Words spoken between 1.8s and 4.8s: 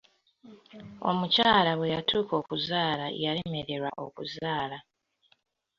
yatuuka okuzaala yalemererwa okuzaala.